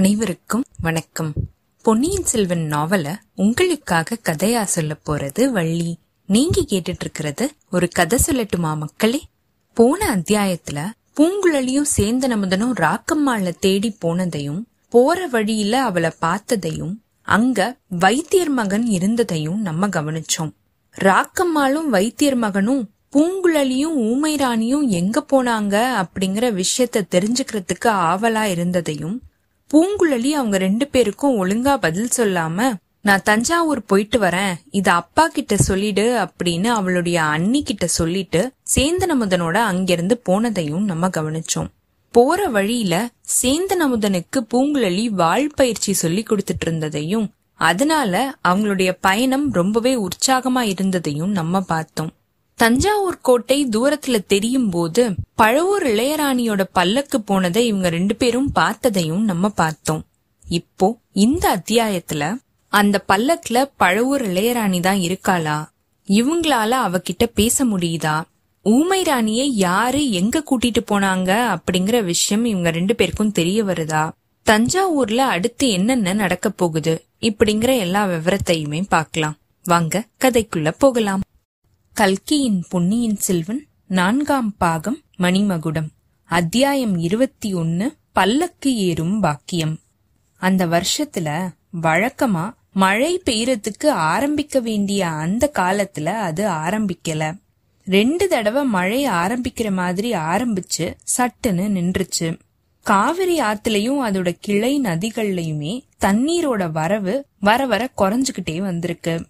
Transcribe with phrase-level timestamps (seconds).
[0.00, 1.32] அனைவருக்கும் வணக்கம்.
[1.82, 5.98] பொன்னியின் செல்வன் நாவல உங்களுக்காக கதையா சொல்ல போறது வள்ளி.
[6.26, 9.22] நீங்க கேட்டுட்டு இருக்கிறது ஒரு கதை சொல்லட்டுமா மக்களே?
[9.74, 18.86] போன அத்தியாயத்துல பூங்குழலியும் சேர்ந்த அமுதனும் ராக்கம்மாள தேடி போனதையும் போற வழியில அவளை பார்த்ததையும் அங்க வைத்தியர் மகன்
[18.86, 20.52] இருந்ததையும் நம்ம கவனிச்சோம்.
[21.00, 29.22] ராக்கம்மாளும் வைத்தியர் மகனும் பூங்குழலியும் ஊமை ராணியும் எங்க போனாங்க அப்படிங்கிற விஷயத்த தெரிஞ்சுக்கிறதுக்கு ஆவலா இருந்ததையும்
[29.74, 34.54] பூங்குழலி அவங்க ரெண்டு பேருக்கும் ஒழுங்கா பதில் சொல்லாம நான் தஞ்சாவூர் போயிட்டு வரேன்.
[34.70, 41.70] இத அப்பா கிட்ட சொல்லிடு அப்படின்னு அவளுடைய அண்ணி கிட்ட சொல்லிட்டு சேந்தனமுதனோட அங்கிருந்து போனதையும் நம்ம கவனிச்சோம்.
[42.14, 43.08] போற வழியில
[43.42, 52.12] சேந்தனமுதனுக்கு பூங்குழலி வாழ் பயிற்சி சொல்லி கொடுத்துட்டு இருந்ததையும் அதனால அவங்களுடைய பயணம் ரொம்பவே உற்சாகமா இருந்ததையும் நம்ம பார்த்தோம்.
[52.60, 55.02] தஞ்சாவூர் கோட்டை தூரத்துல தெரியும் போது
[55.38, 60.02] பழவூர் இளையராணியோட பல்லக்கு போனதை இவங்க ரெண்டு பேரும் பார்த்ததையும் நம்ம பார்த்தோம்.
[60.48, 62.36] இப்போ இந்த அத்தியாயத்துல
[62.72, 65.56] அந்த பல்லக்குல பழவூர் இளையராணி தான் இருக்காளா?
[66.08, 68.22] இவங்களால அவகிட்ட பேச முடியுதா?
[68.62, 74.10] ஊமை ராணியை யாரு எங்க கூட்டிட்டு போனாங்க அப்படிங்கிற விஷயம் இவங்க ரெண்டு பேருக்கும் தெரிய வருதா?
[74.46, 77.04] தஞ்சாவூர்ல அடுத்து என்னென்ன நடக்க போகுது?
[77.20, 79.38] இப்படிங்கிற எல்லா விவரத்தையுமே பார்க்கலாம்.
[79.64, 81.20] வாங்க கதைக்குள்ள போகலாம்.
[82.00, 85.88] கல்கியின் பொன்னியின் செல்வன் நான்காம் பாகம் மணிமகுடம்.
[86.24, 89.78] அத்தியாயம் இருபத்தி ஒன்னு பல்லக்கு ஏறும் பாக்கியம்.
[90.38, 91.48] அந்த வருஷத்துல
[91.82, 97.38] வழக்கமா மழை பெய்யறதுக்கு ஆரம்பிக்க வேண்டிய அந்த காலத்துல அது ஆரம்பிக்கல.
[97.84, 102.38] ரெண்டு தடவை மழை ஆரம்பிக்கிற மாதிரி ஆரம்பிச்சு சட்டுன்னு நின்றுச்சு.
[102.82, 109.26] காவிரி ஆத்துலயும் அதோட கிளை நதிகள்லயுமே தண்ணீரோட வரவு வர வர குறைஞ்சுகிட்டே வந்திருக்கு.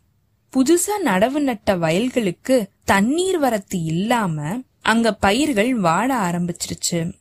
[0.57, 7.13] புதுசா நடவு நட்ட வயல்களுக்கு தண்ணீர் வரத்து இல்லாம அங்க பயிர்கள் வாட ஆரம்பிச்சிருச்சு.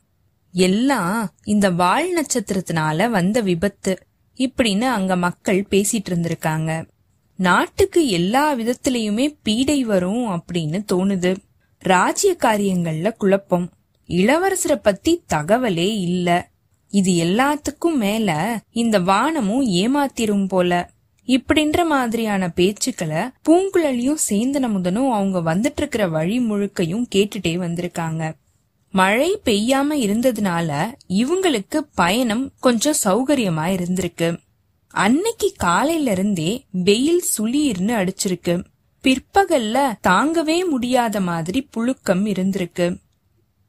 [0.52, 3.98] எல்லாம் இந்த வால் நட்சத்திரத்தினால வந்த விபத்து.
[4.36, 6.88] இப்படின்னு அங்க மக்கள் பேசிட்டு இருந்திருக்காங்க.
[7.36, 11.36] நாட்டுக்கு எல்லா விதத்திலயுமே பீடை வரும் அப்படின்னு தோணுது.
[11.78, 13.72] ராஜ்ய காரியங்கள்ல குழப்பம்.
[14.08, 16.50] இளவரசரை பத்தி தகவலே இல்ல.
[16.88, 20.90] இது எல்லாத்துக்கும் மேல இந்த வானமும் ஏமாத்திரும் போல.
[21.30, 28.34] இப்படின்ற மாதிரியான பேச்சுக்களை பூங்குழலியும் சேந்தனமுதனும் அவங்க வந்துட்டு இருக்கிற வழி முழுக்கையும் கேட்டுட்டே வந்திருக்காங்க.
[28.90, 34.38] மழை பெய்யாம இருந்ததுனால இவங்களுக்கு பயணம் கொஞ்சம் சௌகரியமா இருந்திருக்கு.
[34.88, 38.64] அன்னைக்கு காலையில இருந்தே வெயில் சுளீர்னு அடிச்சிருக்கு.
[39.02, 42.96] பிற்பகல்ல தாங்கவே முடியாத மாதிரி புழுக்கம் இருந்திருக்கு.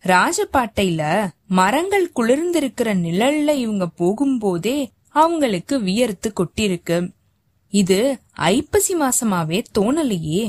[0.06, 7.10] ராஜபாட்டையில மரங்கள் குளிர்ந்திருக்கிற நிழல்ல இவங்க போகும்போதே அவங்களுக்கு வியர்த்து கொட்டிருக்கு.
[7.72, 10.44] இது ஐப்பசி மாசமாவே தோணலையே.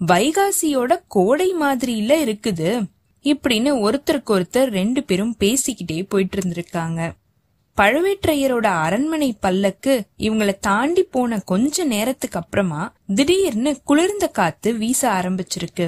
[0.00, 2.86] வைகாசியோட கோடை மாதிரியில இருக்குது
[3.24, 7.12] இப்படின்னு ஒருத்தருக்கு ஒருத்தர் ரெண்டு பேரும் பேசிக்கிட்டே போயிட்டு இருந்திருக்காங்க
[7.76, 15.86] பழுவேற்றையரோட அரண்மனை பல்லக்கு இவங்கள தாண்டி போன கொஞ்ச நேரத்துக்கு அப்புறமா திடீர்னு குளிர்ந்த காத்து வீச ஆரம்பிச்சிருக்கு.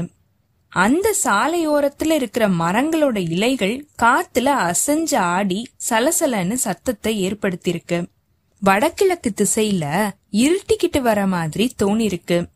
[0.68, 7.98] அந்த சாலையோரத்துல இருக்கிற மரங்களோட இலைகள் காத்துல அசைஞ்சு ஆடி சலசலன்னு சத்தத்தை ஏற்படுத்தியிருக்கு.
[8.60, 12.46] வடகிழக்கு திசையில இருட்டிக்கிட்டு வர மாதிரி தோணிருக்கு.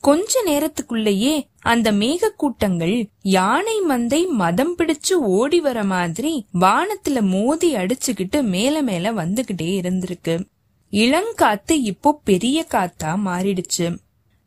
[0.00, 8.82] கொஞ்ச நேரத்துக்குள்ளேயே அந்த மேகக்கூட்டங்கள் யானை மந்தை மதம் பிடிச்சு ஓடி வர மாதிரி வானத்துல மோதி அடிச்சுக்கிட்டு மேல
[8.82, 10.48] மேல வந்துகிட்டே இருந்திருக்கு.
[10.90, 13.98] இளங்காத்து இப்போ பெரிய காத்தா மாறிடுச்சு.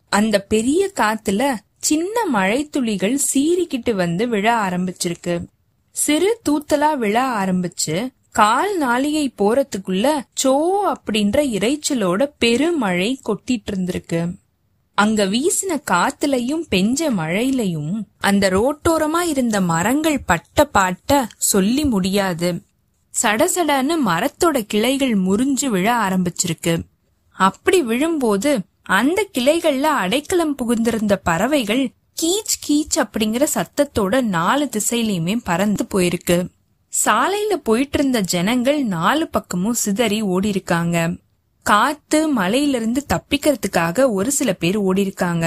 [0.10, 5.46] அந்த பெரிய காத்துல சின்ன மழை துளிகள் சீறிக்கிட்டு வந்து விழ ஆரம்பிச்சிருக்கு.
[5.92, 10.52] சிறு தூத்தலா விழ ஆரம்பிச்சு கால் நாளிகை போறதுக்குள்ள சோ
[10.92, 14.34] அப்படின்ற இறைச்சலோட பெருமழை கொட்டிட்டு இருந்திருக்கு.
[14.94, 22.62] அங்க வீசின காத்துலயும் பெஞ்ச மழையிலையும் அந்த ரோட்டோரமா இருந்த மரங்கள் பட்ட பாட்ட சொல்லி முடியாது.
[23.24, 26.80] சடசடன்னு மரத்தோட கிளைகள் முறிஞ்சு விழ ஆரம்பிச்சிருக்கு.
[27.32, 31.90] அப்படி விழும்போது அந்த கிளைகள்ல அடைக்கலம் புகுந்திருந்த பறவைகள்
[32.22, 36.56] கீச் கீச் அப்படிங்கிற சத்தத்தோட நாலு திசையிலயுமே பறந்து போயிருக்கு.
[37.06, 40.98] சாலையில போயிட்டு இருந்த ஜனங்கள் நாலு பக்கமும் சிதறி ஓடி இருக்காங்க
[41.66, 45.46] காத்து மலையிலிருந்து தப்பிக்கிறதுக்காக ஒரு சில பேர் ஓடி இருக்காங்க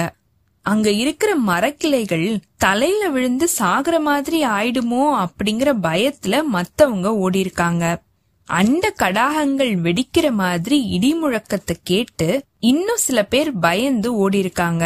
[0.65, 2.27] அங்க இருக்கிற மரக்கிளைகள்
[2.57, 7.85] தலையில விழுந்து சாகுற மாதிரி ஆயிடுமோ அப்படிங்கிற பயத்துல மத்தவங்க ஓடி இருக்காங்க
[8.47, 12.27] அண்ட கடாகங்கள் வெடிக்கிற மாதிரி இடி முழக்கத்தை கேட்டு
[12.59, 14.83] இன்னும் சில பேர் பயந்து ஓடி இருக்காங்க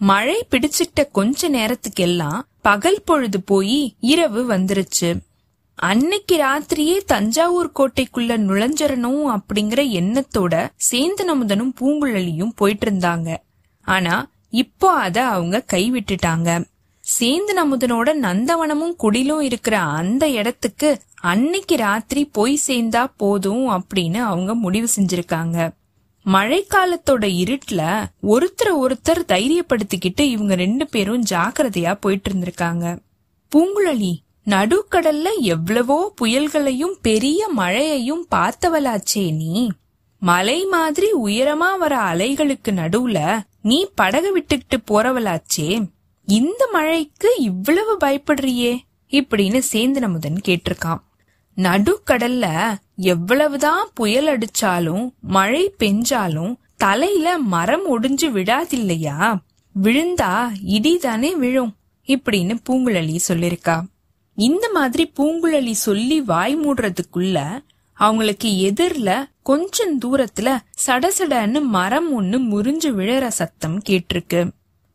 [0.00, 5.10] மழை பிடிச்சிட்ட கொஞ்ச நேரத்துக்கெல்லாம் பகல் பொழுது போய் இரவு வந்துருச்சு.
[5.88, 10.54] அன்னைக்கு ராத்திரியே தஞ்சாவூர் கோட்டைக்குள்ள நுழைஞ்சிரணும் அப்படிங்கிற எண்ணத்தோட
[10.90, 13.28] சேந்தனமுதனும் பூங்குழலியும் போயிட்டு இருந்தாங்க
[13.86, 14.16] ஆனா
[14.62, 16.48] இப்போ அத அவங்க கைவிட்டுட்டாங்க.
[17.04, 20.88] சேந்து நமுதனோட நந்தவனமும் குடிலும் இருக்கிற அந்த இடத்துக்கு
[21.20, 25.58] அன்னைக்கு ராத்திரி போய் சேர்ந்தா போதும் அப்படின்னு அவங்க முடிவு செஞ்சிருக்காங்க.
[26.26, 27.82] மழைக்காலத்தோட இருட்டுல
[28.22, 32.84] ஒருத்தர் ஒருத்தர் தைரியப்படுத்திக்கிட்டு இவங்க ரெண்டு பேரும் ஜாக்கிரதையா போயிட்டு இருந்திருக்காங்க
[33.52, 34.12] பூங்குழலி
[34.46, 39.70] நடுக்கடல்ல எவ்வளவோ புயல்களையும் பெரிய மழையையும் பார்த்தவளாச்சே நீ.
[40.18, 45.90] மலை மாதிரி உயரமா வர அலைகளுக்கு நடுவுல நீ படகு விட்டுக்கிட்டு போறவளாச்சே.
[46.26, 48.78] இந்த மழைக்கு இவ்வளவு பயப்படுறியே?
[49.10, 51.00] இப்படின்னு சேந்தனமுதன் கேட்டிருக்கான்.
[51.56, 59.36] நடுக்கடல்ல எவ்வளவுதான் புயல் அடிச்சாலும் மழை பெஞ்சாலும் தலையில மரம் ஒடிஞ்சு விழாதில்லையா?
[59.82, 61.74] விழுந்தா இடிதானே விழும்?
[62.06, 63.80] இப்படின்னு பூங்குழலி சொல்லிருக்கா.
[64.46, 67.38] இந்த மாதிரி பூங்குழலி சொல்லி வாய் மூடுறதுக்குள்ள
[67.96, 69.08] அவங்களுக்கு எதிர்ல
[69.42, 70.48] கொஞ்சம் தூரத்துல
[70.86, 74.40] சடசடன்னு மரம் ஒண்ணு முறிஞ்சு விழற சத்தம் கேட்டிருக்கு.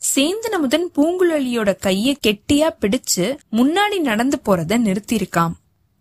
[0.02, 5.54] சேந்தனமுதன் பூங்குழலியோட கைய கெட்டியா பிடிச்சு முன்னாடி நடந்து போறத நிறுத்திருக்கான்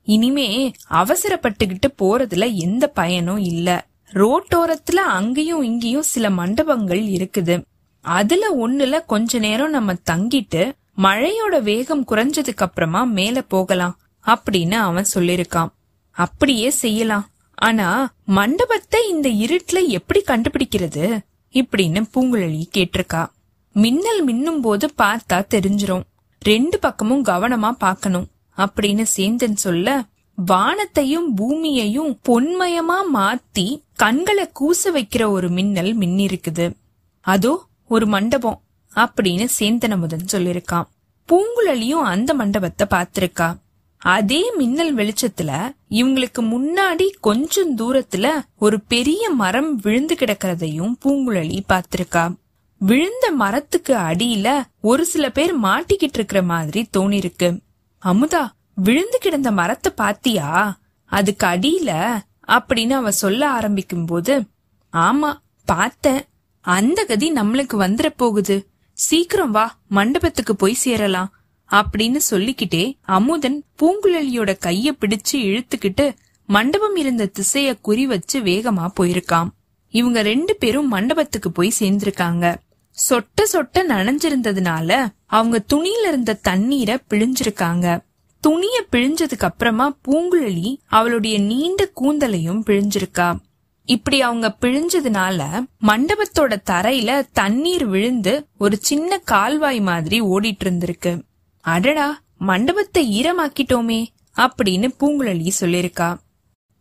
[0.07, 0.49] இனிமே
[0.91, 3.69] அவசரப்பட்டுகிட்டு போறதுல எந்த பயனும் இல்ல.
[4.13, 7.57] ரோட்டோரத்துல அங்கேயும் இங்கேயும் சில மண்டபங்கள் இருக்குது.
[8.05, 10.63] அதுல ஒண்ணுல கொஞ்ச நேரம் நம்ம தங்கிட்டு
[10.97, 15.69] மழையோட வேகம் குறைஞ்சதுக்கு அப்புறமா மேல போகலாம் அப்படின்னு அவன் சொல்லிருக்கான்.
[16.11, 17.29] அப்படியே செய்யலாம்.
[17.55, 21.19] ஆனா மண்டபத்தை இந்த இருட்டுல எப்படி கண்டுபிடிக்கிறது?
[21.53, 23.27] இப்படின்னு பூங்குழலி கேட்டிருக்கா.
[23.73, 26.03] மின்னல் மின்னும் போது பார்த்தா தெரிஞ்சிரும்.
[26.41, 28.27] ரெண்டு பக்கமும் கவனமா பார்க்கணும்
[28.57, 30.05] அப்படின்னு சேந்தன் சொல்ல
[30.35, 36.75] வானத்தையும் பூமியையும் பொன்மயமா மாத்தி கண்களை கூச வைக்கிற ஒரு மின்னல் மின்னிருக்குது.
[37.21, 38.64] அதோ ஒரு மண்டபம்.
[38.97, 40.89] அப்படின்னு சேந்தனமுதன் சொல்லிருக்கான்.
[41.29, 43.63] பூங்குழலியும் அந்த மண்டபத்தை பாத்திருக்கா
[43.99, 52.37] அதே மின்னல் வெளிச்சத்துல இவங்களுக்கு முன்னாடி கொஞ்சம் தூரத்துல ஒரு பெரிய மரம் விழுந்து கிடக்கிறதையும் பூங்குழலி பாத்திருக்கா
[52.79, 57.61] விழுந்த மரத்துக்கு அடியில ஒரு சில பேர் மாட்டிக்கிட்டு இருக்கிற மாதிரி தோணிருக்கு.
[58.07, 64.45] அமுதா விழுந்து கிடந்த மரத்தை பாத்தியா அதுக்கு அடியில அப்படின்னு அவ சொல்ல ஆரம்பிக்கும் போது
[64.93, 65.33] ஆமா
[65.65, 66.23] பார்த்தேன்.
[66.61, 68.74] அந்த கதி நம்மளுக்கு வந்துட போகுது.
[68.95, 71.33] சீக்கிரம் வா மண்டபத்துக்கு போய் சேரலாம்
[71.71, 76.15] அப்படின்னு சொல்லிக்கிட்டே அமுதன் பூங்குழலியோட கைய பிடிச்சு இழுத்துக்கிட்டு
[76.47, 79.49] மண்டபம் இருந்த திசைய குறி வச்சு வேகமா போயிருக்காம்.
[79.89, 82.55] இவங்க ரெண்டு பேரும் மண்டபத்துக்கு போய் சேர்ந்திருக்காங்க.
[83.09, 88.05] சொட்ட சொட்ட நனைஞ்சிருந்ததுனால அவங்க துணியில இருந்த தண்ணீரை பிழிஞ்சிருக்காங்க.
[88.41, 93.37] துணிய பிழிஞ்சதுக்கு அப்புறமா பூங்குழலி அவளுடைய நீண்ட கூந்தலையும் பிழிஞ்சிருக்கா.
[93.85, 101.23] இப்படி அவங்க பிழிஞ்சதுனால மண்டபத்தோட தரையில தண்ணீர் விழுந்து ஒரு சின்ன கால்வாய் மாதிரி ஓடிட்டு இருந்திருக்கு
[101.61, 106.19] அடடா மண்டபத்தை ஈரமாக்கிட்டோமே அப்படின்னு பூங்குழலி சொல்லிருக்கா.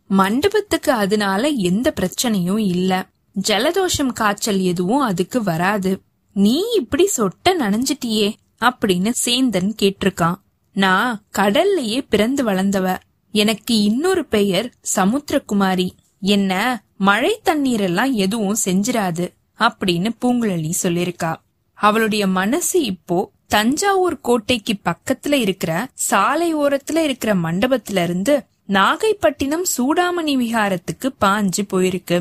[0.08, 3.10] மண்டபத்துக்கு அதனால எந்த பிரச்சனையும் இல்ல.
[3.48, 6.02] ஜலதோஷம் காய்ச்சல் எதுவும் அதுக்கு வராது.
[6.34, 10.36] நீ இப்படி சொட்ட நனைஞ்சிட்டியே அப்படின்னு சேந்தன் கேட்டிருக்கான்
[10.74, 12.98] நான் கடல்லையே பிறந்து வளர்ந்தவ.
[13.32, 15.90] எனக்கு இன்னொரு பெயர் சமுத்திரகுமாரி.
[16.20, 19.26] என்ன மழை தண்ணீர் எல்லாம் எதுவும் செஞ்சிடாது
[19.60, 21.32] அப்படின்னு பூங்குழலி சொல்லிருக்கா.
[21.74, 31.10] அவளுடைய மனசு இப்போ தஞ்சாவூர் கோட்டைக்கு பக்கத்துல இருக்கிற சாலை ஓரத்துல இருக்கிற மண்டபத்துல இருந்து நாகைப்பட்டினம் சூடாமணி விகாரத்துக்கு
[31.22, 32.18] பாஞ்சு போயிருக்கு.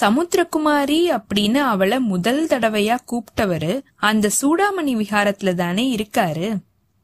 [0.00, 6.48] சமுத்திரகுமாரி அப்படின்னு அவளை முதல் தடவையா கூப்பிட்டவரு அந்த சூடாமணி விகாரத்துல தானே இருக்காரு.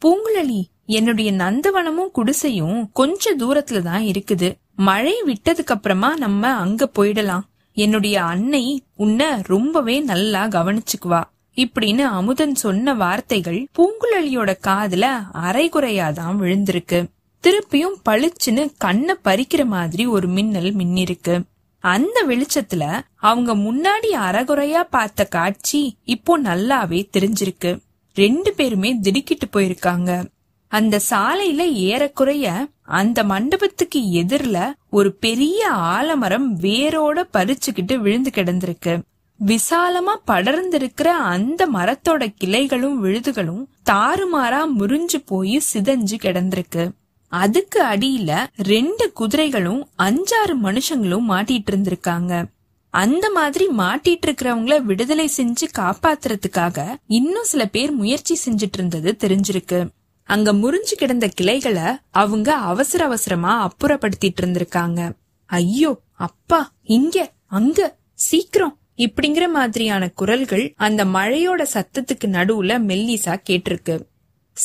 [0.03, 4.49] பூங்குழலி என்னுடைய நந்தவனமும் குடிசையும் கொஞ்ச தூரத்துல தான் இருக்குது.
[4.81, 7.41] மழை விட்டதுக்கு அப்புறமா நம்ம அங்க போயிடலாம்.
[7.73, 11.23] என்னுடைய அன்னை உன்னை ரொம்பவே நல்லா கவனிச்சுக்குவா.
[11.57, 17.07] இப்படின்னு அமுதன் சொன்ன வார்த்தைகள் பூங்குழலியோட காதுல அரைகுறையாதான் விழுந்திருக்கு.
[17.43, 21.43] திருப்பியும் பளிச்சுன்னு கண்ணை பறிக்கிற மாதிரி ஒரு மின்னல் மின்னிருக்கு.
[21.79, 27.81] அந்த வெளிச்சத்துல அவங்க முன்னாடி அறகுறையா பார்த்த காட்சி இப்போ நல்லாவே தெரிஞ்சிருக்கு.
[28.15, 30.25] ரெண்டு பேருமே திடுக்கிட்டு போயிருக்காங்க.
[30.71, 39.03] அந்த சாலையில ஏறக்குறைய அந்த மண்டபத்துக்கு எதிர்ல ஒரு பெரிய ஆலமரம் வேரோட பறிச்சுக்கிட்டு விழுந்து கிடந்திருக்கு.
[39.47, 46.91] விசாலமா படர்ந்திருக்கிற அந்த மரத்தோட கிளைகளும் விழுதுகளும் தாறுமாறா முறிஞ்சு போய் சிதஞ்சு கிடந்திருக்கு.
[47.29, 52.45] அதுக்கு அடியில ரெண்டு குதிரைகளும் அஞ்சாறு மனுஷங்களும் மாட்டிட்டு இருந்திருக்காங்க.
[52.91, 59.87] அந்த மாதிரி மாட்டிட்டு இருக்கிறவங்கள விடுதலை செஞ்சு காப்பாத்துறதுக்காக இன்னும் சில பேர் முயற்சி செஞ்சுட்டு இருந்தது தெரிஞ்சிருக்கு.
[60.33, 65.13] அங்க முறிஞ்சு கிடந்த கிளைகளை அவங்க அவசர அவசரமா அப்புறப்படுத்திட்டு இருந்திருக்காங்க.
[65.47, 73.95] ஐயோ அப்பா இங்க அங்க சீக்கிரம் இப்படிங்கிற மாதிரியான குரல்கள் அந்த மழையோட சத்தத்துக்கு நடுவுல மெல்லிசா கேட்டிருக்கு.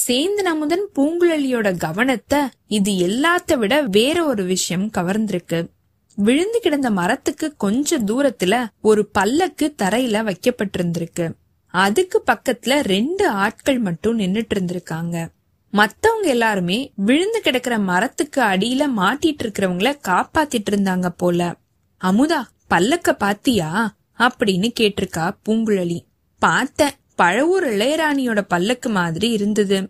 [0.08, 5.70] சேந்தன் அமுதன் பூங்குழலியோட கவனத்தை இது எல்லாத்த விட வேற ஒரு விஷயம் கவர்ந்திருக்கு.
[6.16, 11.32] விழுந்து கிடந்த மரத்துக்கு கொஞ்ச தூரத்துல ஒரு பல்லக்கு தரையில வைக்கப்பட்டிருந்திருக்கு.
[11.68, 15.34] அதுக்கு பக்கத்துல ரெண்டு ஆட்கள் மட்டும் நின்னுட்டு இருந்திருக்காங்க.
[15.78, 21.56] மத்தவங்க எல்லாருமே விழுந்து கிடக்குற மரத்துக்கு அடியில மாட்டிட்டு இருக்கிறவங்கள காப்பாத்திட்டு இருந்தாங்க போல.
[22.02, 22.40] அமுதா
[22.70, 23.96] பல்லக்க பாத்தியா?
[24.20, 26.00] அப்படின்னு கேட்டிருக்கா பூங்குழலி.
[26.42, 29.90] பார்த்தேன் பழவூர் இளையராணியோட பல்லக்கு மாதிரி இருந்தது.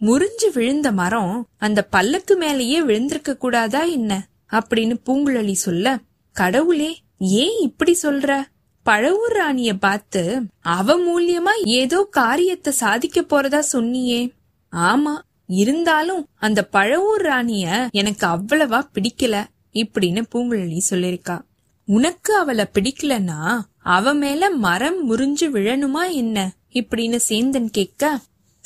[0.00, 4.28] முறிஞ்சு விழுந்த மரம் அந்த பல்லக்கு மேலேயே விழுந்திருக்க கூடாதா என்ன?
[4.50, 5.98] அப்படின்னு பூங்குழலி சொல்ல
[6.32, 8.42] கடவுளே ஏன் இப்படி சொல்ற?
[8.86, 10.22] பழவூர் ராணிய பார்த்து
[10.60, 14.20] அவ மூலியமா ஏதோ காரியத்தை சாதிக்க போறதா சொன்னியே.
[14.74, 21.42] ஆமா இருந்தாலும் அந்த பழவூர் ராணிய எனக்கு அவ்வளவா பிடிக்கல இப்படின்னு பூங்குழலி சொல்லிருக்கா.
[21.84, 26.52] உனக்கு அவளை பிடிக்கலன்னா அவ மேல மரம் முறிஞ்சு விழணுமா என்ன?
[26.72, 28.20] இப்படின்னு சேந்தன் கேட்க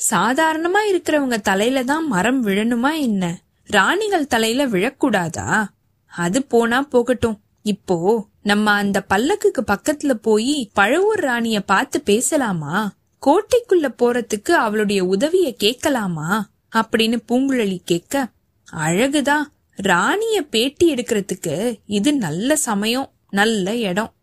[0.09, 3.41] சாதாரணமா இருக்கிறவங்க தலையில தான் மரம் விழணுமா என்ன?
[3.65, 5.65] ராணிகள் தலையில விழக்கூடாதா?
[6.07, 7.41] அது போனா போகட்டும்.
[7.61, 12.91] இப்போ நம்ம அந்த பல்லக்குக்கு பக்கத்துல போய் பழவூர் ராணிய பார்த்து பேசலாமா?
[13.25, 16.49] கோட்டைக்குள்ள போறதுக்கு அவளுடைய உதவிய கேட்கலாமா?
[16.75, 18.27] அப்படின்னு பூங்குழலி கேட்க
[18.73, 19.43] அழகுதான்
[19.75, 24.13] ராணிய பேட்டி எடுக்கிறதுக்கு இது நல்ல சமயம் நல்ல இடம்.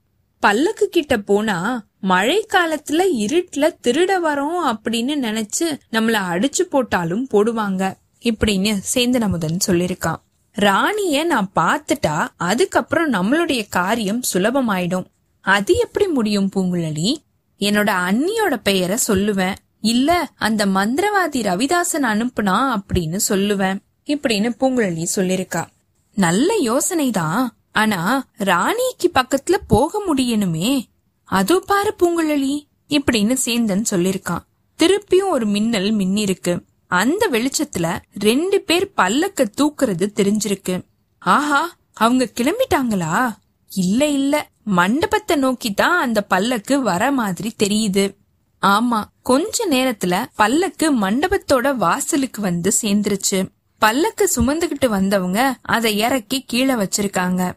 [0.40, 8.82] பல்லக்கு கிட்ட போனா மழை காலத்துல இருட்டுல திருட வரோம் அப்படின்னு நினைச்சு நம்மள அடிச்சு போட்டாலும் போடுவாங்க இப்படின்னு
[8.94, 10.22] சேந்தன முதன் சொல்லிருக்கான்
[10.52, 15.06] ராணிய நான் பார்த்துட்டா அதுக்கப்புறம் நம்மளுடைய காரியம் சுலபமாயிடும்.
[15.40, 17.16] அது எப்படி முடியும் பூங்குழலி?
[17.60, 19.54] என்னோட அண்ணியோட பெயரை சொல்லுவேன்.
[19.80, 23.78] இல்ல அந்த மந்திரவாதி ரவிதாசன் அனுப்புனா அப்படின்னு சொல்லுவேன்.
[24.06, 25.66] இப்படின்னு பூங்குழலி சொல்லிருக்கா.
[26.14, 27.48] நல்ல யோசனைதான்.
[27.72, 30.84] ஆனா ராணிக்கு பக்கத்துல போக முடியணுமே.
[31.24, 34.44] அதோ பாரு பூங்குழலி இப்படின்னு சேந்தன் சொல்லிருக்கான்
[34.78, 36.60] திருப்பியும் ஒரு மின்னல் மின்னிருக்கு.
[36.86, 40.82] அந்த வெளிச்சத்துல ரெண்டு பேர் பல்லக்க தூக்குறது தெரிஞ்சிருக்கு.
[41.18, 43.34] ஆஹா அவங்க கிளம்பிட்டாங்களா?
[43.68, 44.50] இல்ல இல்ல.
[44.68, 48.16] மண்டபத்தை நோக்கி தான் அந்த பல்லக்கு வர மாதிரி தெரியுது.
[48.62, 53.48] ஆமா கொஞ்ச நேரத்துல பல்லக்கு மண்டபத்தோட வாசலுக்கு வந்து சேர்ந்துருச்சு.
[53.78, 57.52] பல்லக்கு சுமந்துகிட்டு வந்தவங்க அதை இறக்கி கீழே வச்சிருக்காங்க.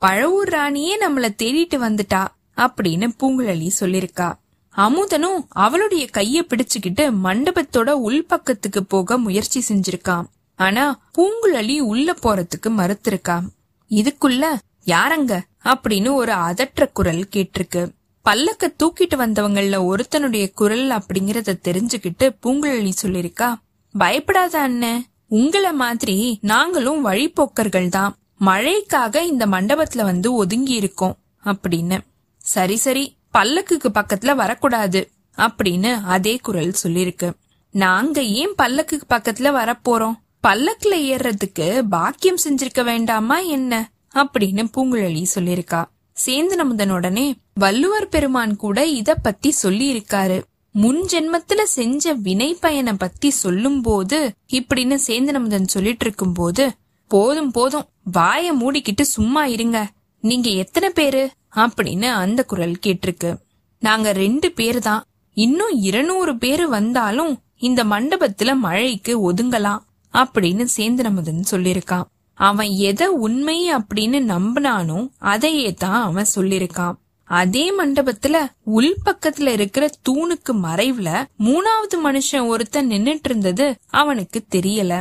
[0.00, 2.26] பழவூர் ராணியே நம்மள தேடிட்டு வந்துட்டா
[2.56, 4.32] அப்படின்னு பூங்குழலி சொல்லிருக்கா.
[4.76, 10.24] அமுதனும் அவளுடைய கைய பிடிச்சுக்கிட்டு மண்டபத்தோட உள்பக்கத்துக்கு போக முயற்சி செஞ்சிருக்கான்.
[10.54, 13.42] ஆனா பூங்குழலி உள்ள போறதுக்கு மறுத்திருக்கா.
[13.90, 14.44] இதுக்குள்ள
[14.84, 15.44] யாரங்க?
[15.64, 17.92] அப்படின்னு ஒரு அதற்ற குரல் கேட்டிருக்கு.
[18.24, 23.54] பல்லக்க தூக்கிட்டு வந்தவங்கள ஒருத்தனுடைய குரல் அப்படிங்கறத தெரிஞ்சுக்கிட்டு பூங்குழலி சொல்லிருக்கா
[23.92, 28.16] பயப்படாத அண்ணன் உங்களை மாதிரி நாங்களும் வழிபோக்கர்கள் தான்.
[28.40, 31.98] மழைக்காக இந்த மண்டபத்துல வந்து ஒதுங்கி இருக்கோம் அப்படின்னு.
[32.38, 37.32] சரி சரி பல்லக்குக்கு பக்கத்துல வரக்கூடாது அப்படின்னு அதே குரல் சொல்லிருக்கு
[37.70, 43.91] நாங்க ஏன் பல்லக்குக்கு பக்கத்துல வரப்போறோம் பல்லக்குல ஏறுறதுக்கு பாக்கியம் செஞ்சிருக்க வேண்டாமா என்ன?
[44.14, 45.84] அப்படின்னு பூங்குழலி சொல்லிருக்கா
[46.26, 50.42] சேந்தனமுதன் உடனே வள்ளுவர் பெருமான் கூட இத பத்தி சொல்லி இருக்காரு
[50.72, 56.72] முன் ஜென்மத்துல செஞ்ச வினை பயனை பத்தி சொல்லும் போது இப்படின்னு சேந்தனமுதன் சொல்லிட்டு இருக்கும் போது
[57.08, 59.90] போதும் போதும் வாய மூடிக்கிட்டு சும்மா இருங்க.
[60.20, 61.30] நீங்க எத்தனை பேரு?
[61.56, 63.36] அப்படின்னு அந்த குரல் கேட்டிருக்கு.
[63.78, 65.04] நாங்க ரெண்டு பேர் தான்
[65.34, 69.78] இன்னும் இருநூறு பேரு வந்தாலும் இந்த மண்டபத்துல மழைக்கு ஒதுங்கலாம்.
[70.12, 72.04] அப்படின்னு சேந்தனமுதன் சொல்லிருக்கான்
[72.42, 76.96] அவன் எதை உண்மை அப்படின்னு நம்பினானோ அதையே தான் அவன் சொல்லிருக்கான்.
[77.24, 78.36] அதே மண்டபத்துல
[78.76, 81.08] உள் பக்கத்துல இருக்கிற தூணுக்கு மறைவுல
[81.38, 83.66] மூணாவது மனுஷன் ஒருத்தன் நின்னுட்டு இருந்தது
[84.00, 84.92] அவனுக்கு தெரியல.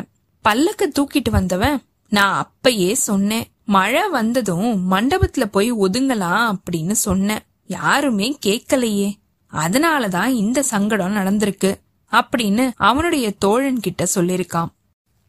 [0.46, 3.48] பல்லக்க தூக்கிட்டு வந்தவன் நான் அப்பயே சொன்னேன்.
[3.66, 7.44] மழை வந்ததும் மண்டபத்துல போய் ஒதுங்கலாம் அப்படின்னு சொன்னேன்.
[7.68, 9.10] யாருமே கேக்கலையே
[9.54, 11.72] அதனாலதான் இந்த சங்கடம் நடந்திருக்கு
[12.12, 14.72] அப்படின்னு அவனுடைய தோழன் கிட்ட சொல்லிருக்கான்.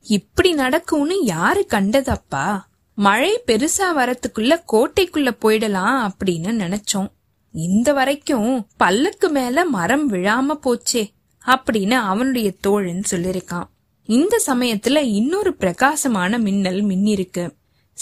[0.02, 2.60] இப்படி நடக்கும்னு யாரு கண்டதப்பா?
[2.94, 7.08] மழை பெருசா வரத்துக்குள்ள கோட்டைக்குள்ள போயிடலாம் அப்படின்னு நினைச்சோம்.
[7.52, 11.08] இந்த வரைக்கும் பல்லக்கு மேல மரம் விழாம போச்சே
[11.46, 13.64] அப்படின்னு அவனுடைய தோழன் சொல்லிருக்கான்
[14.02, 17.50] இந்த சமயத்துல இன்னொரு பிரகாசமான மின்னல் மின்னிருக்கு.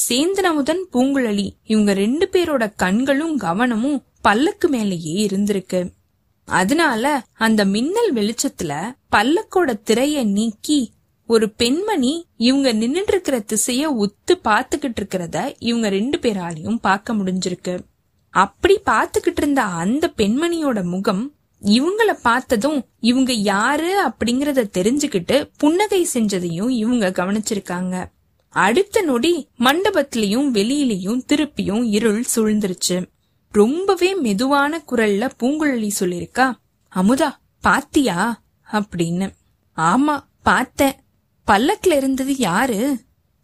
[0.08, 5.90] சேந்தனமுதன் பூங்குழலி இவங்க ரெண்டு பேரோட கண்களும் கவனமும் பல்லக்கு மேலேயே இருந்திருக்கு.
[6.44, 10.92] அதனால அந்த மின்னல் வெளிச்சத்துல பல்லக்கோட திரைய நீக்கி
[11.30, 17.80] ஒரு பெண்மணி இவங்க நின்னுட்டு இருக்கிற திசைய ஒத்து பாத்துக்கிட்டு இருக்கிறத இவங்க ரெண்டு பேராலையும் பார்க்க முடிஞ்சிருக்கு.
[18.30, 21.32] அப்படி பாத்துக்கிட்டு இருந்த அந்த பெண்மணியோட முகம்
[21.62, 28.04] இவங்கள பார்த்ததும் இவங்க யாரு அப்படிங்கறத தெரிஞ்சுக்கிட்டு புன்னகை செஞ்சதையும் இவங்க கவனிச்சிருக்காங்க.
[28.48, 33.10] அடுத்த நொடி மண்டபத்திலயும் வெளியிலயும் திருப்பியும் இருள் சூழ்ந்துருச்சு.
[33.50, 36.52] ரொம்பவே மெதுவான குரல்ல பூங்குழலி சொல்லிருக்கா
[36.96, 38.42] அமுதா பாத்தியா?
[38.72, 39.30] அப்படின்னு.
[39.76, 40.94] ஆமா பார்த்தேன்.
[41.44, 43.00] பல்லக்கில் இருந்தது யாரு?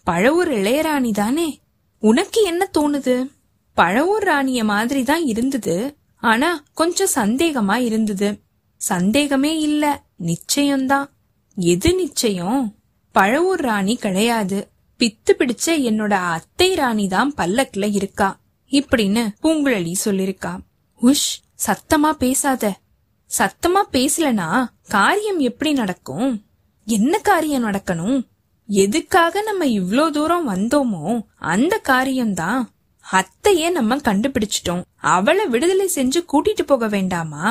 [0.07, 1.61] பழவூர் இளையராணி தானே.
[2.01, 3.31] உனக்கு என்ன தோணுது?
[3.77, 5.97] பழவூர் ராணிய மாதிரி தான் இருந்தது.
[6.17, 8.41] ஆனா கொஞ்சம் சந்தேகமா இருந்தது.
[8.77, 10.05] சந்தேகமே இல்ல.
[10.19, 11.09] நிச்சயம்தான்.
[11.57, 12.75] எது நிச்சயம்?
[13.15, 14.71] பழவூர் ராணி கிடையாது.
[14.99, 18.41] பித்து பிடிச்ச என்னோட அத்தை ராணி தான் பல்லக்கில் இருக்கா?
[18.71, 20.59] இப்படின்னு பூங்குழலி சொல்லிருக்கா.
[21.03, 22.79] உஷ் சத்தமா பேசாத.
[23.39, 26.46] சத்தமா பேசலனா காரியம் எப்படி நடக்கும்?
[26.87, 28.19] என்ன காரியம் நடக்கணும்?
[28.69, 31.05] எதுக்காக நம்ம இவ்ளோ தூரம் வந்தோமோ
[31.37, 32.61] அந்த காரியம்தான்.
[33.05, 34.83] அத்தைய நம்ம கண்டுபிடிச்சிட்டோம்.
[34.97, 37.47] அவளை விடுதலை செஞ்சு கூட்டிட்டு போக வேண்டாமா?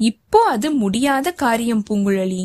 [0.00, 2.44] இப்போ அது முடியாத காரியம் பூங்குழலி.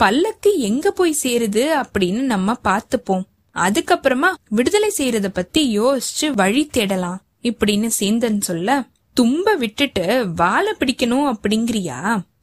[0.00, 3.24] பல்லக்கு எங்க போய் சேருது அப்படின்னு நம்ம பாத்துப்போம்
[3.56, 7.18] அதுக்கப்புறமா விடுதலை செய்யறத பத்தி யோசிச்சு வழி தேடலாம்.
[7.42, 8.70] இப்படின்னு சேந்தன் சொல்ல
[9.16, 11.98] தும்ப விட்டுட்டு வாழை பிடிக்கணும் அப்படிங்கிறியா?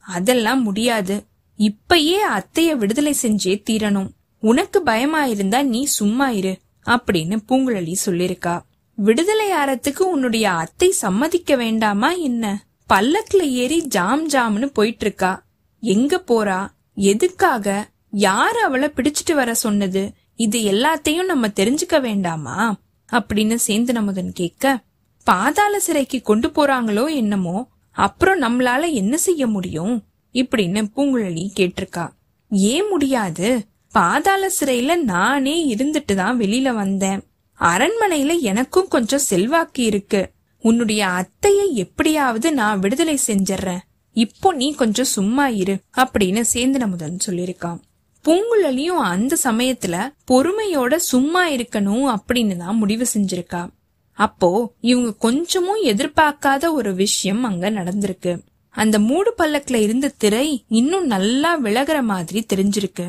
[0.08, 1.14] அதெல்லாம் முடியாது.
[1.58, 4.10] இப்பயே அத்தைய விடுதலை செஞ்சே தீரணும்.
[4.40, 8.62] உனக்கு பயமா இருந்தா நீ சும்மா இரு அப்படின்னு பூங்குழலி சொல்லிருக்கா.
[8.94, 12.64] விடுதலை ஆறத்துக்கு உன்னுடைய அத்தை சம்மதிக்க வேண்டாமா என்ன?
[12.92, 15.46] பல்லக்குல ஏறி ஜாம் ஜாம்னு போயிட்டு இருக்கா
[15.80, 16.68] எங்க போறா?
[16.94, 17.88] எதுக்காக?
[18.10, 20.12] யாரு அவளை பிடிச்சிட்டு வர சொன்னது?
[20.34, 22.76] இது எல்லாத்தையும் நம்ம தெரிஞ்சுக்க வேண்டாமா?
[23.12, 24.82] அப்படின்னு சேந்து நமுதன் கேட்க
[25.24, 27.68] பாதாள சிறைக்கு கொண்டு போறாங்களோ என்னமோ?
[27.92, 30.07] அப்புறம் நம்மளால என்ன செய்ய முடியும்?
[30.32, 32.08] இப்படின்னு பூங்குழலி கேட்டிருக்கா.
[32.50, 33.66] ஏன் முடியாது.
[33.92, 37.22] பாதாள சிறையில நானே இருந்துட்டு தான் வெளியில வந்தேன்.
[37.60, 40.30] அரண்மனையில எனக்கும் கொஞ்சம் செல்வாக்கு இருக்கு.
[40.58, 43.78] உன்னுடைய அத்தைய எப்படியாவது நான் விடுதலை செஞ்சிடுறேன்
[44.12, 47.80] இப்போ நீ கொஞ்சம் சும்மா இரு அப்படின்னு சேந்தன முதன் சொல்லிருக்கான்
[48.24, 53.68] பூங்குழலியும் அந்த சமயத்துல பொறுமையோட சும்மா இருக்கணும் அப்படின்னு தான் முடிவு செஞ்சிருக்கா.
[54.12, 58.40] அப்போ இவங்க கொஞ்சமும் எதிர்பார்க்காத ஒரு விஷயம் அங்க நடந்திருக்கு.
[58.78, 63.06] அந்த மூடு பல்லக்குல இருந்த திரை இன்னும் நல்லா விலகிற மாதிரி தெரிஞ்சிருக்கு.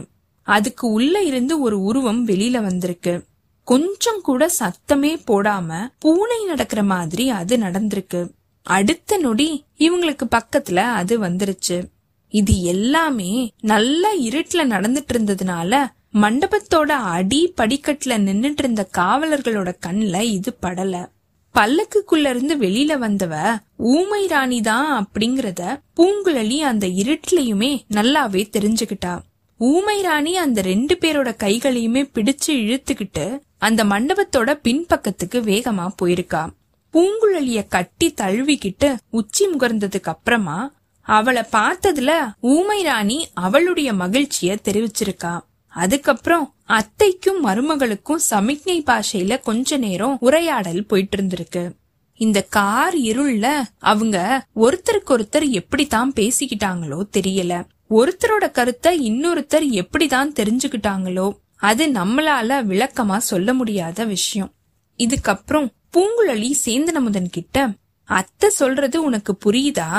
[0.47, 3.13] அதுக்கு உள்ள இருந்து ஒரு உருவம் வெளியில வந்திருக்கு.
[3.63, 8.21] கொஞ்சம் கூட சத்தமே போடாம பூனை நடக்கிற மாதிரி அது நடந்திருக்கு.
[8.65, 11.77] அடுத்த நொடி இவங்களுக்கு பக்கத்துல அது வந்துருச்சு.
[12.31, 20.95] இது எல்லாமே நல்லா இருட்டுல நடந்துட்டு இருந்ததுனால மண்டபத்தோட அடி படிக்கட்டுல நின்னுட்டு இருந்த காவலர்களோட கண்ல இது படல.
[21.55, 29.19] பல்லக்குக்குள்ள இருந்து வெளியில வந்தவ ஊமை ராணி தான் அப்படிங்கறத பூங்குழலி அந்த இருட்டுலயுமே நல்லாவே தெரிஞ்சுக்கிட்டா.
[29.57, 36.43] ஊமை ராணி அந்த ரெண்டு பேரோட கைகளையுமே பிடிச்சு இழுத்துக்கிட்டு அந்த மண்டபத்தோட பின்பக்கத்துக்கு வேகமா போயிருக்கா.
[36.93, 45.39] பூங்குழலிய கட்டி தழுவிக்கிட்டு உச்சி முகர்ந்ததுக்கு அப்புறமா அவளை பார்த்ததுல ஊமை ராணி அவளுடைய மகிழ்ச்சிய தெரிவிச்சிருக்கா.
[45.67, 51.63] அதுக்கப்புறம் அத்தைக்கும் மருமகளுக்கும் சமிக்ஞை பாஷையில கொஞ்ச நேரம் உரையாடல் போயிட்டு இருந்திருக்கு
[52.19, 57.53] இந்த கார் இருள்ல அவங்க ஒருத்தருக்கு ஒருத்தர் எப்படித்தான் பேசிக்கிட்டாங்களோ தெரியல.
[57.89, 64.53] ஒருத்தரோட கருத்தை இன்னொருத்தர் எப்படிதான் தெரிஞ்சுக்கிட்டாங்களோ அது நம்மளால விளக்கமா சொல்ல முடியாத விஷயம்.
[64.97, 67.69] இதுக்கப்புறம் பூங்குழலி சேந்தனமுதன் கிட்ட
[68.03, 69.89] அத்தை சொல்றது உனக்கு புரியுதா?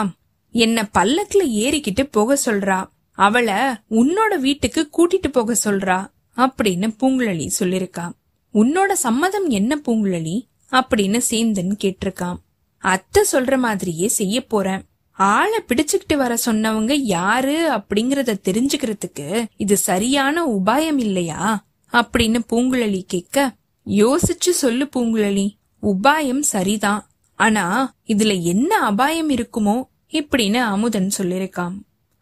[0.50, 2.88] என்ன பல்லக்குல ஏறிக்கிட்டு போக சொல்றா.
[3.18, 3.54] அவளை
[3.90, 5.98] உன்னோட வீட்டுக்கு கூட்டிட்டு போக சொல்றா.
[6.40, 8.12] அப்படின்னு பூங்குழலி சொல்லிருக்கான்
[8.54, 10.48] உன்னோட சம்மதம் என்ன பூங்குழலி?
[10.72, 12.36] அப்படின்னு சேந்தன் கேட்டிருக்கான்
[12.78, 14.82] அத்தை சொல்ற மாதிரியே செய்ய போறேன்.
[15.10, 21.66] ஆளை பிடிச்சுக்கிட்டு வர சொன்னவங்க யாரு அப்படிங்கறத தெரிஞ்சுக்கிறதுக்கு இது சரியான உபாயம் இல்லையா?
[21.92, 23.54] அப்படின்னு பூங்குழலி கேட்க
[23.86, 25.52] யோசிச்சு சொல்லு பூங்குழலி.
[25.82, 27.10] உபாயம் சரிதான்.
[27.34, 29.88] ஆனா இதுல என்ன அபாயம் இருக்குமோ?
[30.10, 31.76] இப்படின்னு அமுதன் சொல்லிருக்கான்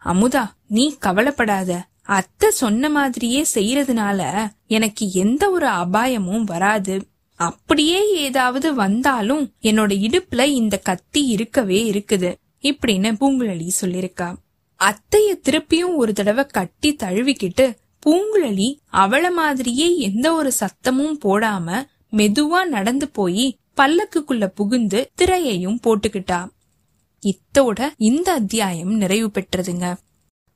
[0.05, 1.88] அமுதா நீ கவலைப்படாத.
[2.09, 6.95] அத்தை சொன்ன மாதிரியே செய்யறதுனால எனக்கு எந்த ஒரு அபாயமும் வராது.
[7.35, 14.29] அப்படியே ஏதாவது வந்தாலும் என்னோட இடுப்புல இந்த கத்தி இருக்கவே இருக்குது இப்படின்னு பூங்குழலி சொல்லிருக்கா
[14.79, 23.09] அத்தைய திருப்பியும் ஒரு தடவை கட்டி தழுவிக்கிட்டு பூங்குழலி அவள மாதிரியே எந்த ஒரு சத்தமும் போடாம மெதுவா நடந்து
[23.09, 26.49] போய் பல்லக்குக்குள்ள புகுந்து திரையையும் போட்டுக்கிட்டா.
[27.23, 29.95] இத்தோட இந்த அத்தியாயம் நிறைவு பெற்றதுங்க.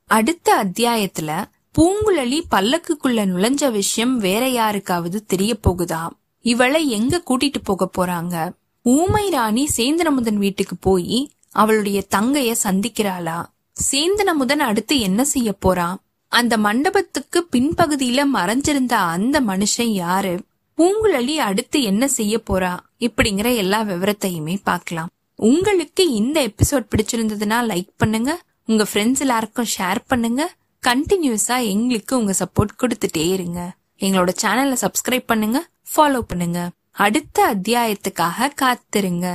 [0.06, 1.46] அடுத்த அத்தியாயத்துல
[1.78, 6.10] பூங்குழலி பல்லக்குக்குள்ள நுழைஞ்ச விஷயம் வேற யாருக்காவது தெரிய போகுதா?
[6.42, 8.52] இவளை எங்க கூட்டிட்டு போக போறாங்க?
[8.82, 13.46] ஊமை ராணி சேந்தனமுதன் வீட்டுக்கு போய் அவளுடைய தங்கைய சந்திக்கிறாளா?
[13.92, 20.44] சேந்தனமுதன் அடுத்து என்ன செய்ய போறான் அந்த மண்டபத்துக்கு பின்பகுதியில மறைஞ்சிருந்த அந்த மனுஷன் யாரு?
[20.78, 22.80] பூங்குழலி அடுத்து என்ன செய்ய போறா?
[23.00, 25.10] இப்படிங்கிற எல்லா விவரத்தையுமே பார்க்கலாம்.
[25.36, 28.42] உங்களுக்கு இந்த எபிசோட் பிடிச்சிருந்ததுன்னா லைக் பண்ணுங்க.
[28.70, 30.42] உங்க ஃப்ரெண்ட்ஸ் எல்லாருக்கும் ஷேர் பண்ணுங்க.
[30.84, 33.62] கண்டினியூஸா எங்களுக்கு உங்க சப்போர்ட் கொடுத்துட்டே இருங்க.
[34.00, 35.60] எங்களோட சேனலை சப்ஸ்கிரைப் பண்ணுங்க
[35.94, 36.70] ஃபாலோ பண்ணுங்க.
[37.06, 39.28] அடுத்த அத்தியாயத்துக்காக காத்திருங்க.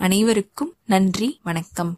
[0.00, 1.92] அனைவருக்கும் நன்றி வணக்கம்.